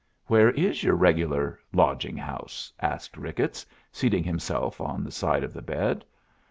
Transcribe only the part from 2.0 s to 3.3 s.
house?" asked